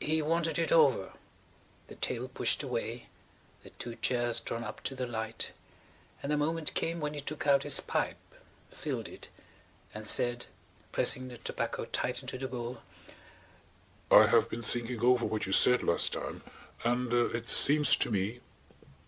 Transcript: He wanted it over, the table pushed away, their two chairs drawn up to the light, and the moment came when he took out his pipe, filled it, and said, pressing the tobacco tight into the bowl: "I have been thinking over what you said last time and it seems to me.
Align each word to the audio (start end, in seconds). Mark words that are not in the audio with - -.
He 0.00 0.20
wanted 0.22 0.58
it 0.58 0.72
over, 0.72 1.12
the 1.86 1.94
table 1.94 2.26
pushed 2.26 2.64
away, 2.64 3.06
their 3.62 3.70
two 3.78 3.94
chairs 3.94 4.40
drawn 4.40 4.64
up 4.64 4.82
to 4.82 4.96
the 4.96 5.06
light, 5.06 5.52
and 6.20 6.32
the 6.32 6.36
moment 6.36 6.74
came 6.74 6.98
when 6.98 7.14
he 7.14 7.20
took 7.20 7.46
out 7.46 7.62
his 7.62 7.78
pipe, 7.78 8.16
filled 8.72 9.06
it, 9.06 9.28
and 9.94 10.04
said, 10.04 10.46
pressing 10.90 11.28
the 11.28 11.38
tobacco 11.38 11.84
tight 11.84 12.22
into 12.22 12.36
the 12.36 12.48
bowl: 12.48 12.78
"I 14.10 14.26
have 14.26 14.50
been 14.50 14.62
thinking 14.62 14.98
over 15.00 15.24
what 15.24 15.46
you 15.46 15.52
said 15.52 15.84
last 15.84 16.12
time 16.14 16.42
and 16.82 17.12
it 17.14 17.46
seems 17.46 17.94
to 17.98 18.10
me. 18.10 18.40